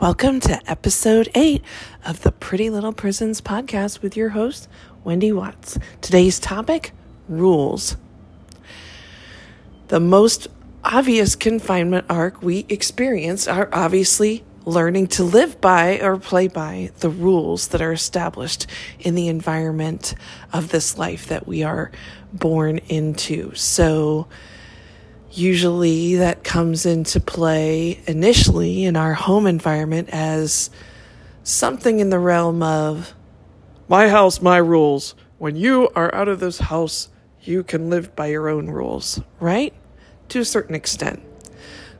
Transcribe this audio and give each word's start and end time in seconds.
Welcome 0.00 0.38
to 0.42 0.70
episode 0.70 1.28
eight 1.34 1.64
of 2.06 2.22
the 2.22 2.30
Pretty 2.30 2.70
Little 2.70 2.92
Prisons 2.92 3.40
podcast 3.40 4.00
with 4.00 4.16
your 4.16 4.28
host, 4.28 4.68
Wendy 5.02 5.32
Watts. 5.32 5.76
Today's 6.00 6.38
topic 6.38 6.92
rules. 7.28 7.96
The 9.88 9.98
most 9.98 10.46
obvious 10.84 11.34
confinement 11.34 12.06
arc 12.08 12.40
we 12.40 12.64
experience 12.68 13.48
are 13.48 13.68
obviously 13.72 14.44
learning 14.64 15.08
to 15.08 15.24
live 15.24 15.60
by 15.60 15.98
or 15.98 16.16
play 16.16 16.46
by 16.46 16.92
the 17.00 17.10
rules 17.10 17.66
that 17.68 17.82
are 17.82 17.92
established 17.92 18.68
in 19.00 19.16
the 19.16 19.26
environment 19.26 20.14
of 20.52 20.68
this 20.68 20.96
life 20.96 21.26
that 21.26 21.48
we 21.48 21.64
are 21.64 21.90
born 22.32 22.78
into. 22.86 23.52
So, 23.56 24.28
usually 25.30 26.16
that 26.16 26.44
comes 26.44 26.86
into 26.86 27.20
play 27.20 28.00
initially 28.06 28.84
in 28.84 28.96
our 28.96 29.14
home 29.14 29.46
environment 29.46 30.08
as 30.10 30.70
something 31.42 32.00
in 32.00 32.10
the 32.10 32.18
realm 32.18 32.62
of 32.62 33.14
my 33.88 34.08
house, 34.08 34.40
my 34.40 34.56
rules. 34.58 35.14
When 35.38 35.56
you 35.56 35.88
are 35.94 36.14
out 36.14 36.28
of 36.28 36.40
this 36.40 36.58
house, 36.58 37.08
you 37.42 37.62
can 37.62 37.88
live 37.88 38.14
by 38.16 38.26
your 38.26 38.48
own 38.48 38.68
rules, 38.68 39.20
right? 39.40 39.72
To 40.30 40.40
a 40.40 40.44
certain 40.44 40.74
extent. 40.74 41.22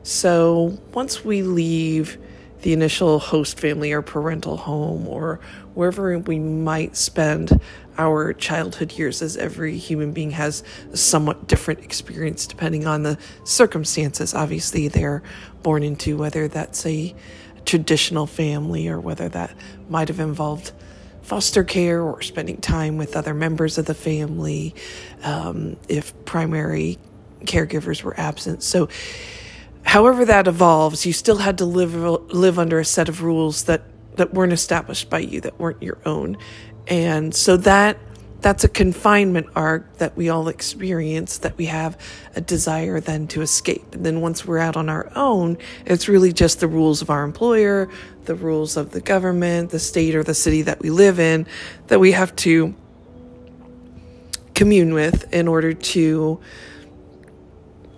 So 0.03 0.77
once 0.93 1.23
we 1.23 1.41
leave 1.41 2.17
the 2.61 2.73
initial 2.73 3.19
host 3.19 3.59
family 3.59 3.91
or 3.91 4.01
parental 4.01 4.57
home 4.57 5.07
or 5.07 5.39
wherever 5.73 6.17
we 6.19 6.39
might 6.39 6.95
spend 6.97 7.59
our 7.99 8.33
childhood 8.33 8.93
years, 8.93 9.21
as 9.21 9.37
every 9.37 9.77
human 9.77 10.13
being 10.13 10.31
has 10.31 10.63
a 10.91 10.97
somewhat 10.97 11.47
different 11.47 11.81
experience 11.81 12.47
depending 12.47 12.87
on 12.87 13.03
the 13.03 13.17
circumstances. 13.43 14.33
Obviously, 14.33 14.87
they're 14.87 15.21
born 15.61 15.83
into 15.83 16.17
whether 16.17 16.47
that's 16.47 16.85
a 16.85 17.13
traditional 17.65 18.25
family 18.25 18.87
or 18.87 18.99
whether 18.99 19.27
that 19.29 19.53
might 19.89 20.07
have 20.07 20.19
involved 20.19 20.71
foster 21.21 21.63
care 21.63 22.01
or 22.01 22.21
spending 22.21 22.57
time 22.57 22.97
with 22.97 23.15
other 23.15 23.33
members 23.33 23.77
of 23.77 23.85
the 23.85 23.93
family 23.93 24.73
um, 25.23 25.75
if 25.87 26.13
primary 26.25 26.97
caregivers 27.41 28.01
were 28.01 28.17
absent. 28.19 28.63
So, 28.63 28.89
however 29.83 30.25
that 30.25 30.47
evolves, 30.47 31.05
you 31.05 31.13
still 31.13 31.37
had 31.37 31.57
to 31.59 31.65
live 31.65 31.93
live 31.93 32.57
under 32.57 32.79
a 32.79 32.85
set 32.85 33.09
of 33.09 33.21
rules 33.21 33.65
that 33.65 33.81
that 34.15 34.33
weren't 34.33 34.53
established 34.53 35.09
by 35.09 35.19
you, 35.19 35.41
that 35.41 35.59
weren't 35.59 35.81
your 35.81 35.97
own. 36.05 36.37
And 36.89 37.33
so 37.33 37.55
that 37.57 37.97
that's 38.41 38.63
a 38.63 38.69
confinement 38.69 39.47
arc 39.55 39.97
that 39.97 40.15
we 40.15 40.29
all 40.29 40.47
experience 40.47 41.39
that 41.39 41.57
we 41.57 41.65
have 41.65 41.97
a 42.35 42.41
desire 42.41 42.99
then 43.01 43.27
to 43.27 43.41
escape. 43.41 43.93
And 43.93 44.05
then 44.05 44.21
once 44.21 44.45
we're 44.45 44.59
out 44.59 44.77
on 44.77 44.87
our 44.87 45.11
own, 45.15 45.57
it's 45.85 46.07
really 46.07 46.31
just 46.31 46.61
the 46.61 46.67
rules 46.67 47.01
of 47.01 47.09
our 47.09 47.23
employer, 47.23 47.89
the 48.25 48.35
rules 48.35 48.77
of 48.77 48.91
the 48.91 49.01
government, 49.01 49.71
the 49.71 49.79
state 49.79 50.15
or 50.15 50.23
the 50.23 50.33
city 50.33 50.61
that 50.63 50.79
we 50.79 50.89
live 50.89 51.19
in 51.19 51.47
that 51.87 51.99
we 51.99 52.13
have 52.13 52.33
to 52.37 52.73
commune 54.55 54.93
with 54.93 55.31
in 55.33 55.47
order 55.47 55.73
to 55.73 56.39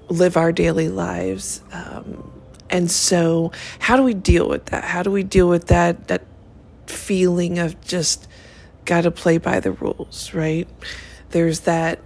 live 0.10 0.38
our 0.38 0.52
daily 0.52 0.90
lives. 0.90 1.62
Um, 1.72 2.32
and 2.70 2.90
so, 2.90 3.52
how 3.80 3.96
do 3.98 4.04
we 4.04 4.14
deal 4.14 4.48
with 4.48 4.68
that? 4.68 4.84
How 4.84 5.04
do 5.04 5.12
we 5.12 5.24
deal 5.24 5.50
with 5.50 5.68
that 5.68 6.08
that 6.08 6.26
feeling 6.88 7.60
of 7.60 7.80
just 7.82 8.28
got 8.86 9.02
to 9.02 9.12
play 9.12 9.38
by 9.38 9.60
the 9.60 9.72
rules, 9.72 10.34
right? 10.34 10.68
There's 11.30 11.62
that 11.62 12.00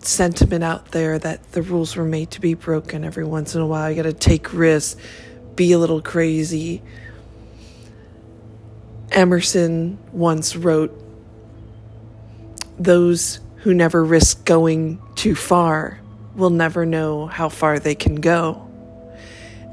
sentiment 0.00 0.64
out 0.64 0.92
there 0.92 1.18
that 1.18 1.52
the 1.52 1.62
rules 1.62 1.96
were 1.96 2.04
made 2.04 2.30
to 2.32 2.40
be 2.40 2.54
broken 2.54 3.04
every 3.04 3.24
once 3.24 3.54
in 3.54 3.60
a 3.60 3.66
while. 3.66 3.90
You 3.90 3.96
got 3.96 4.02
to 4.08 4.12
take 4.12 4.52
risks, 4.52 5.00
be 5.56 5.72
a 5.72 5.78
little 5.78 6.00
crazy. 6.00 6.82
Emerson 9.12 9.98
once 10.12 10.56
wrote, 10.56 10.92
Those 12.78 13.40
who 13.56 13.74
never 13.74 14.02
risk 14.04 14.44
going 14.44 15.00
too 15.16 15.34
far 15.34 16.00
will 16.34 16.50
never 16.50 16.86
know 16.86 17.26
how 17.26 17.48
far 17.48 17.78
they 17.78 17.94
can 17.94 18.16
go. 18.16 18.66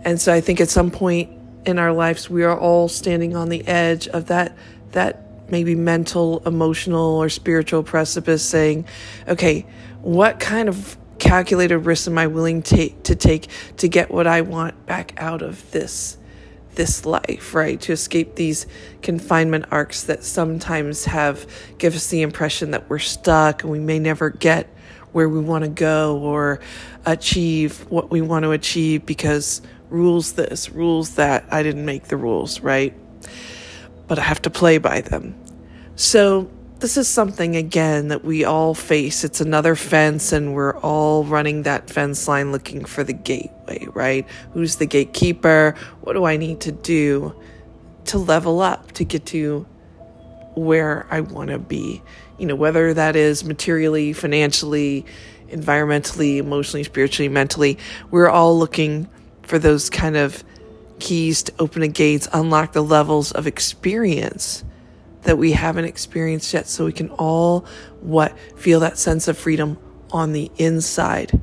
And 0.03 0.19
so 0.19 0.33
I 0.33 0.41
think 0.41 0.59
at 0.59 0.69
some 0.69 0.91
point 0.91 1.31
in 1.65 1.79
our 1.79 1.93
lives 1.93 2.29
we 2.29 2.43
are 2.43 2.57
all 2.57 2.87
standing 2.87 3.35
on 3.35 3.49
the 3.49 3.65
edge 3.67 4.07
of 4.07 4.27
that 4.27 4.57
that 4.91 5.26
maybe 5.49 5.75
mental, 5.75 6.41
emotional 6.45 7.15
or 7.15 7.29
spiritual 7.29 7.83
precipice 7.83 8.43
saying, 8.43 8.85
okay, 9.27 9.65
what 10.01 10.39
kind 10.39 10.69
of 10.69 10.97
calculated 11.19 11.79
risks 11.79 12.07
am 12.07 12.17
I 12.17 12.27
willing 12.27 12.61
to, 12.63 12.89
to 12.89 13.15
take 13.15 13.47
to 13.77 13.87
get 13.87 14.11
what 14.11 14.27
I 14.27 14.41
want 14.41 14.85
back 14.85 15.13
out 15.17 15.41
of 15.41 15.69
this 15.71 16.17
this 16.75 17.07
life, 17.07 17.55
right? 17.55 17.81
To 17.81 17.91
escape 17.91 18.35
these 18.35 18.67
confinement 19.01 19.65
arcs 19.71 20.03
that 20.03 20.23
sometimes 20.23 21.05
have 21.05 21.47
give 21.79 21.95
us 21.95 22.07
the 22.09 22.21
impression 22.21 22.71
that 22.71 22.87
we're 22.87 22.99
stuck 22.99 23.63
and 23.63 23.71
we 23.71 23.79
may 23.79 23.97
never 23.97 24.29
get 24.29 24.67
where 25.11 25.27
we 25.27 25.39
want 25.39 25.63
to 25.63 25.69
go 25.69 26.19
or 26.19 26.59
achieve 27.05 27.79
what 27.89 28.11
we 28.11 28.21
want 28.21 28.43
to 28.43 28.51
achieve 28.51 29.05
because 29.05 29.61
rules 29.89 30.33
this, 30.33 30.69
rules 30.69 31.15
that. 31.15 31.45
I 31.51 31.63
didn't 31.63 31.85
make 31.85 32.03
the 32.03 32.17
rules, 32.17 32.59
right? 32.59 32.93
But 34.07 34.19
I 34.19 34.23
have 34.23 34.41
to 34.43 34.49
play 34.49 34.77
by 34.77 35.01
them. 35.01 35.35
So, 35.95 36.49
this 36.79 36.95
is 36.95 37.07
something 37.07 37.55
again 37.55 38.09
that 38.09 38.23
we 38.23 38.43
all 38.43 38.75
face. 38.75 39.23
It's 39.23 39.41
another 39.41 39.75
fence, 39.75 40.31
and 40.31 40.53
we're 40.53 40.77
all 40.77 41.23
running 41.23 41.63
that 41.63 41.89
fence 41.89 42.27
line 42.27 42.51
looking 42.51 42.85
for 42.85 43.03
the 43.03 43.13
gateway, 43.13 43.87
right? 43.93 44.27
Who's 44.53 44.75
the 44.75 44.85
gatekeeper? 44.85 45.73
What 46.01 46.13
do 46.13 46.25
I 46.25 46.37
need 46.37 46.61
to 46.61 46.71
do 46.71 47.35
to 48.05 48.19
level 48.19 48.61
up 48.61 48.91
to 48.93 49.03
get 49.03 49.25
to 49.27 49.65
where 50.53 51.07
I 51.09 51.21
want 51.21 51.49
to 51.49 51.57
be? 51.57 52.03
you 52.37 52.45
know, 52.45 52.55
whether 52.55 52.93
that 52.93 53.15
is 53.15 53.43
materially, 53.43 54.13
financially, 54.13 55.05
environmentally, 55.49 56.37
emotionally, 56.37 56.83
spiritually, 56.83 57.29
mentally, 57.29 57.77
we're 58.11 58.29
all 58.29 58.57
looking 58.57 59.09
for 59.43 59.57
those 59.57 59.89
kind 59.89 60.17
of 60.17 60.43
keys 60.99 61.43
to 61.43 61.53
open 61.59 61.81
the 61.81 61.87
gates, 61.87 62.27
unlock 62.33 62.73
the 62.73 62.81
levels 62.81 63.31
of 63.31 63.47
experience 63.47 64.63
that 65.23 65.37
we 65.37 65.51
haven't 65.51 65.85
experienced 65.85 66.53
yet 66.53 66.67
so 66.67 66.85
we 66.85 66.93
can 66.93 67.09
all 67.11 67.65
what 68.01 68.37
feel 68.55 68.79
that 68.79 68.97
sense 68.97 69.27
of 69.27 69.37
freedom 69.37 69.77
on 70.11 70.31
the 70.31 70.49
inside. 70.57 71.39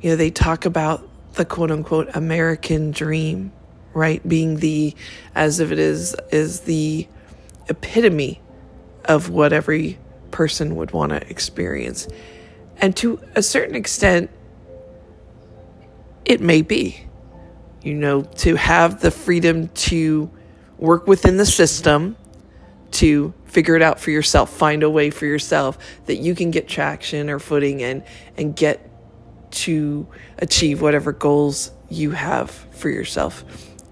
You 0.00 0.10
know, 0.10 0.16
they 0.16 0.30
talk 0.30 0.64
about 0.64 1.06
the 1.34 1.44
quote 1.44 1.70
unquote 1.70 2.08
American 2.14 2.90
dream, 2.90 3.52
right? 3.92 4.26
Being 4.26 4.56
the 4.56 4.94
as 5.34 5.60
if 5.60 5.70
it 5.70 5.78
is 5.78 6.16
is 6.30 6.60
the 6.60 7.06
epitome 7.68 8.40
of 9.04 9.28
what 9.30 9.52
every 9.52 9.98
person 10.30 10.76
would 10.76 10.92
want 10.92 11.10
to 11.10 11.30
experience. 11.30 12.08
And 12.78 12.96
to 12.96 13.20
a 13.34 13.42
certain 13.42 13.74
extent, 13.74 14.30
it 16.24 16.40
may 16.40 16.62
be, 16.62 17.07
you 17.82 17.94
know, 17.94 18.22
to 18.22 18.56
have 18.56 19.00
the 19.00 19.10
freedom 19.10 19.68
to 19.68 20.30
work 20.78 21.06
within 21.06 21.36
the 21.36 21.46
system, 21.46 22.16
to 22.92 23.34
figure 23.46 23.76
it 23.76 23.82
out 23.82 24.00
for 24.00 24.10
yourself, 24.10 24.50
find 24.50 24.82
a 24.82 24.90
way 24.90 25.10
for 25.10 25.26
yourself 25.26 25.78
that 26.06 26.16
you 26.16 26.34
can 26.34 26.50
get 26.50 26.68
traction 26.68 27.30
or 27.30 27.38
footing 27.38 27.82
and 27.82 28.02
and 28.36 28.56
get 28.56 28.88
to 29.50 30.06
achieve 30.38 30.82
whatever 30.82 31.12
goals 31.12 31.70
you 31.88 32.10
have 32.10 32.50
for 32.50 32.90
yourself 32.90 33.44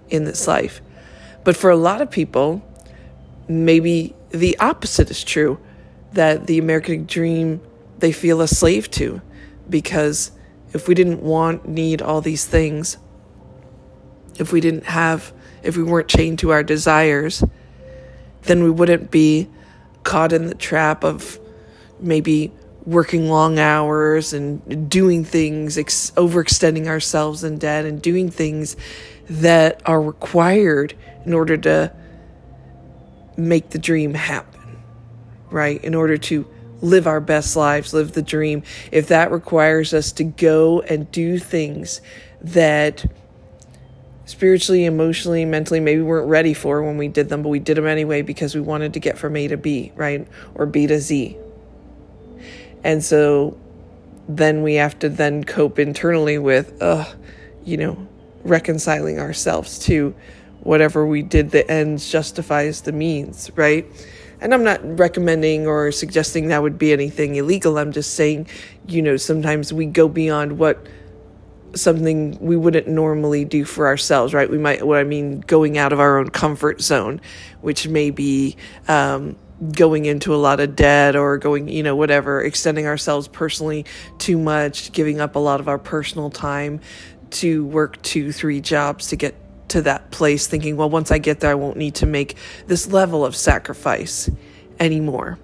in 0.09 0.25
this 0.25 0.47
life. 0.47 0.81
But 1.45 1.57
for 1.57 1.71
a 1.71 1.77
lot 1.77 2.01
of 2.01 2.11
people, 2.11 2.63
maybe 3.49 4.15
the 4.31 4.59
opposite 4.59 5.11
is 5.11 5.23
true 5.25 5.59
that 6.13 6.47
the 6.47 6.59
American 6.59 7.07
dream 7.07 7.61
they 7.99 8.13
feel 8.13 8.41
a 8.41 8.49
slave 8.49 8.91
to 8.91 9.23
because 9.69 10.31
if 10.73 10.89
we 10.89 10.95
didn't 10.95 11.23
want, 11.23 11.67
need 11.67 12.03
all 12.03 12.21
these 12.21 12.45
things, 12.45 12.99
if 14.39 14.53
we 14.53 14.61
didn't 14.61 14.85
have, 14.85 15.33
if 15.63 15.77
we 15.77 15.83
weren't 15.83 16.09
chained 16.09 16.39
to 16.41 16.51
our 16.51 16.63
desires, 16.63 17.43
then 18.43 18.63
we 18.63 18.71
wouldn't 18.71 19.11
be 19.11 19.49
caught 20.05 20.33
in 20.33 20.47
the 20.47 20.55
trap 20.55 21.05
of 21.05 21.39
maybe 22.01 22.53
working 22.85 23.29
long 23.29 23.59
hours 23.59 24.33
and 24.33 24.89
doing 24.89 25.25
things, 25.25 25.77
ex- 25.77 26.13
overextending 26.13 26.87
ourselves 26.87 27.43
in 27.43 27.59
debt 27.59 27.85
and 27.85 28.01
doing 28.01 28.31
things 28.31 28.77
that 29.29 29.83
are 29.85 30.01
required 30.01 30.95
in 31.25 31.35
order 31.35 31.57
to 31.57 31.93
make 33.37 33.71
the 33.71 33.79
dream 33.79 34.15
happen, 34.15 34.79
right? 35.51 35.83
In 35.83 35.95
order 35.95 36.17
to 36.17 36.47
live 36.81 37.07
our 37.07 37.21
best 37.21 37.57
lives, 37.57 37.93
live 37.93 38.13
the 38.13 38.23
dream, 38.23 38.63
if 38.93 39.09
that 39.09 39.33
requires 39.33 39.93
us 39.93 40.13
to 40.13 40.25
go 40.25 40.81
and 40.83 41.11
do 41.11 41.39
things 41.39 42.01
that 42.41 43.05
spiritually, 44.27 44.85
emotionally, 44.85 45.45
mentally, 45.45 45.81
maybe 45.81 46.03
weren't 46.03 46.29
ready 46.29 46.53
for 46.53 46.83
when 46.83 46.99
we 46.99 47.09
did 47.09 47.29
them, 47.29 47.43
but 47.43 47.49
we 47.49 47.61
did 47.61 47.77
them 47.77 47.87
anyway 47.87 48.23
because 48.23 48.55
we 48.55 48.61
wanted 48.61 48.93
to 48.93 49.01
get 49.01 49.17
from 49.17 49.37
A 49.37 49.49
to 49.49 49.57
B, 49.57 49.93
right? 49.97 50.27
Or 50.55 50.67
B 50.67 50.87
to 50.87 51.01
Z. 51.01 51.37
And 52.85 53.03
so 53.03 53.57
then 54.29 54.63
we 54.63 54.75
have 54.75 54.99
to 54.99 55.09
then 55.09 55.45
cope 55.45 55.79
internally 55.79 56.39
with, 56.39 56.81
uh, 56.83 57.05
you 57.65 57.77
know, 57.77 58.07
reconciling 58.43 59.19
ourselves 59.19 59.79
to 59.81 60.15
whatever 60.61 61.07
we 61.07 61.23
did, 61.23 61.53
the 61.53 61.69
ends 61.71 62.11
justifies 62.11 62.83
the 62.83 62.93
means, 62.93 63.51
right? 63.55 63.87
And 64.41 64.53
I'm 64.53 64.65
not 64.65 64.81
recommending 64.99 65.67
or 65.67 65.93
suggesting 65.93 66.49
that 66.49 66.63
would 66.63 66.79
be 66.79 66.93
anything 66.93 67.37
illegal. 67.37 67.79
I'm 67.79 67.93
just 67.93 68.15
saying, 68.15 68.49
you 68.87 69.01
know, 69.03 69.17
sometimes 69.17 69.73
we 69.73 69.87
go 69.87 70.09
beyond 70.09 70.59
what 70.59 70.85
something 71.75 72.39
we 72.41 72.57
wouldn't 72.57 72.89
normally 72.89 73.45
do 73.45 73.65
for 73.65 73.87
ourselves, 73.87 74.33
right? 74.33 74.49
We 74.49 74.59
might, 74.59 74.87
what 74.87 74.99
I 74.99 75.05
mean, 75.05 75.41
going 75.41 75.79
out 75.79 75.93
of 75.93 76.01
our 76.01 76.19
own 76.19 76.31
comfort 76.31 76.81
zone, 76.81 77.21
which 77.61 77.89
may 77.89 78.11
be, 78.11 78.57
um, 78.89 79.37
going 79.73 80.05
into 80.05 80.35
a 80.35 80.37
lot 80.37 80.61
of 80.61 80.77
debt 80.77 81.17
or 81.17 81.39
going, 81.39 81.69
you 81.69 81.83
know, 81.83 81.97
whatever, 81.97 82.43
extending 82.43 82.87
ourselves 82.87 83.27
personally 83.27 83.87
too 84.19 84.39
much, 84.39 84.93
giving 84.93 85.21
up 85.21 85.35
a 85.35 85.39
lot 85.39 85.61
of 85.61 85.69
our 85.69 85.79
personal 85.79 86.31
time 86.31 86.81
to 87.31 87.65
work 87.65 88.01
two, 88.03 88.33
three 88.33 88.61
jobs 88.61 89.09
to 89.09 89.17
get 89.17 89.35
to 89.69 89.83
that 89.83 90.11
place, 90.11 90.47
thinking, 90.47 90.77
well, 90.77 90.91
once 90.91 91.11
I 91.11 91.19
get 91.19 91.41
there, 91.41 91.51
I 91.51 91.55
won't 91.55 91.77
need 91.77 91.97
to 91.97 92.07
make 92.07 92.37
this 92.67 92.93
level 92.93 93.25
of 93.25 93.35
sacrifice 93.35 94.31
anymore. 94.79 95.39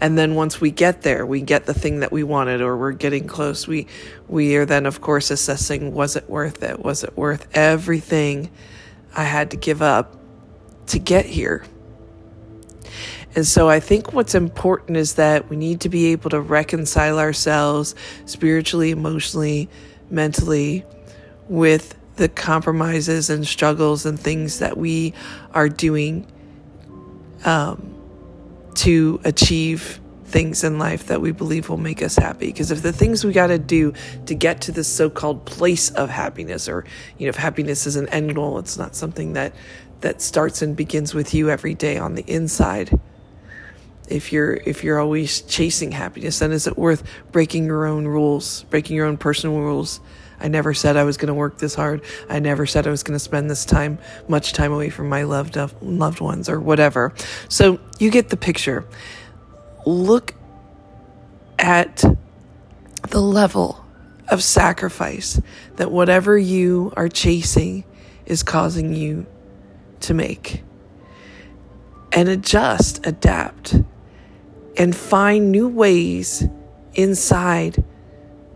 And 0.00 0.18
then 0.18 0.34
once 0.34 0.60
we 0.60 0.70
get 0.70 1.02
there, 1.02 1.24
we 1.24 1.40
get 1.40 1.66
the 1.66 1.74
thing 1.74 2.00
that 2.00 2.12
we 2.12 2.22
wanted 2.22 2.60
or 2.60 2.76
we're 2.76 2.92
getting 2.92 3.26
close. 3.26 3.66
We 3.66 3.86
we 4.28 4.56
are 4.56 4.64
then 4.64 4.86
of 4.86 5.00
course 5.00 5.30
assessing 5.30 5.94
was 5.94 6.16
it 6.16 6.28
worth 6.28 6.62
it? 6.62 6.82
Was 6.84 7.04
it 7.04 7.16
worth 7.16 7.46
everything 7.54 8.50
I 9.14 9.24
had 9.24 9.50
to 9.52 9.56
give 9.56 9.82
up 9.82 10.16
to 10.86 10.98
get 10.98 11.26
here? 11.26 11.64
And 13.36 13.46
so 13.46 13.68
I 13.68 13.80
think 13.80 14.12
what's 14.12 14.34
important 14.34 14.96
is 14.96 15.14
that 15.14 15.48
we 15.50 15.56
need 15.56 15.80
to 15.80 15.88
be 15.88 16.06
able 16.12 16.30
to 16.30 16.40
reconcile 16.40 17.18
ourselves 17.18 17.94
spiritually, 18.26 18.90
emotionally, 18.90 19.68
mentally 20.08 20.84
with 21.48 21.96
the 22.16 22.28
compromises 22.28 23.30
and 23.30 23.46
struggles 23.46 24.06
and 24.06 24.18
things 24.18 24.60
that 24.60 24.76
we 24.76 25.14
are 25.52 25.68
doing 25.68 26.26
um, 27.44 27.93
to 28.76 29.20
achieve 29.24 30.00
things 30.24 30.64
in 30.64 30.78
life 30.78 31.06
that 31.06 31.20
we 31.20 31.30
believe 31.30 31.68
will 31.68 31.76
make 31.76 32.02
us 32.02 32.16
happy. 32.16 32.46
Because 32.46 32.70
if 32.70 32.82
the 32.82 32.92
things 32.92 33.24
we 33.24 33.32
got 33.32 33.48
to 33.48 33.58
do 33.58 33.92
to 34.26 34.34
get 34.34 34.60
to 34.62 34.72
this 34.72 34.88
so 34.88 35.08
called 35.08 35.44
place 35.44 35.90
of 35.90 36.10
happiness, 36.10 36.68
or, 36.68 36.84
you 37.18 37.26
know, 37.26 37.28
if 37.28 37.36
happiness 37.36 37.86
is 37.86 37.96
an 37.96 38.08
end 38.08 38.34
goal, 38.34 38.58
it's 38.58 38.76
not 38.76 38.96
something 38.96 39.34
that, 39.34 39.54
that 40.00 40.20
starts 40.20 40.60
and 40.60 40.76
begins 40.76 41.14
with 41.14 41.34
you 41.34 41.50
every 41.50 41.74
day 41.74 41.98
on 41.98 42.14
the 42.14 42.24
inside 42.26 42.98
if 44.08 44.32
you're 44.32 44.54
if 44.54 44.84
you're 44.84 45.00
always 45.00 45.40
chasing 45.42 45.92
happiness 45.92 46.38
then 46.38 46.52
is 46.52 46.66
it 46.66 46.76
worth 46.76 47.02
breaking 47.32 47.64
your 47.64 47.86
own 47.86 48.06
rules 48.06 48.64
breaking 48.64 48.96
your 48.96 49.06
own 49.06 49.16
personal 49.16 49.58
rules? 49.58 50.00
I 50.40 50.48
never 50.48 50.74
said 50.74 50.96
i 50.96 51.04
was 51.04 51.16
going 51.16 51.28
to 51.28 51.34
work 51.34 51.58
this 51.58 51.74
hard. 51.74 52.02
I 52.28 52.38
never 52.38 52.66
said 52.66 52.86
i 52.86 52.90
was 52.90 53.02
going 53.02 53.14
to 53.14 53.24
spend 53.24 53.48
this 53.50 53.64
time 53.64 53.98
much 54.28 54.52
time 54.52 54.72
away 54.72 54.90
from 54.90 55.08
my 55.08 55.22
loved 55.22 55.56
loved 55.80 56.20
ones 56.20 56.48
or 56.48 56.60
whatever. 56.60 57.14
So 57.48 57.80
you 57.98 58.10
get 58.10 58.28
the 58.28 58.36
picture. 58.36 58.84
Look 59.86 60.34
at 61.58 62.04
the 63.10 63.20
level 63.20 63.84
of 64.28 64.42
sacrifice 64.42 65.40
that 65.76 65.90
whatever 65.90 66.36
you 66.36 66.92
are 66.96 67.08
chasing 67.08 67.84
is 68.26 68.42
causing 68.42 68.94
you 68.94 69.26
to 70.00 70.14
make. 70.14 70.62
And 72.12 72.28
adjust, 72.28 73.06
adapt 73.06 73.76
and 74.76 74.94
find 74.94 75.52
new 75.52 75.68
ways 75.68 76.44
inside 76.94 77.84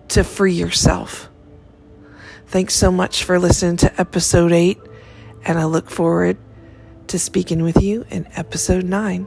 to 0.09 0.25
free 0.25 0.55
yourself. 0.55 1.29
Thanks 2.47 2.75
so 2.75 2.91
much 2.91 3.25
for 3.25 3.39
listening 3.39 3.77
to 3.79 4.01
episode 4.01 4.53
eight, 4.53 4.79
and 5.45 5.59
I 5.59 5.65
look 5.65 5.91
forward 5.91 6.39
to 7.09 7.19
speaking 7.19 7.63
with 7.63 7.83
you 7.83 8.07
in 8.11 8.27
episode 8.37 8.85
nine. 8.85 9.27